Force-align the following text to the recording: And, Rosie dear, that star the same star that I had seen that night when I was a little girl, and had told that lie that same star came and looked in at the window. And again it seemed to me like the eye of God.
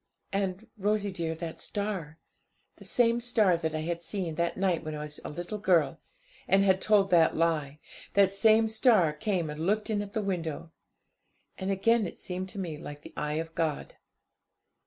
And, 0.33 0.65
Rosie 0.79 1.11
dear, 1.11 1.35
that 1.35 1.59
star 1.59 2.17
the 2.77 2.83
same 2.83 3.21
star 3.21 3.55
that 3.57 3.75
I 3.75 3.81
had 3.81 4.01
seen 4.01 4.33
that 4.33 4.57
night 4.57 4.83
when 4.83 4.95
I 4.95 5.03
was 5.03 5.19
a 5.23 5.29
little 5.29 5.59
girl, 5.59 5.99
and 6.47 6.63
had 6.63 6.81
told 6.81 7.11
that 7.11 7.37
lie 7.37 7.79
that 8.15 8.31
same 8.31 8.67
star 8.67 9.13
came 9.13 9.47
and 9.47 9.67
looked 9.67 9.91
in 9.91 10.01
at 10.01 10.13
the 10.13 10.23
window. 10.23 10.71
And 11.55 11.69
again 11.69 12.07
it 12.07 12.17
seemed 12.17 12.49
to 12.49 12.57
me 12.59 12.79
like 12.79 13.03
the 13.03 13.13
eye 13.15 13.35
of 13.35 13.53
God. 13.53 13.93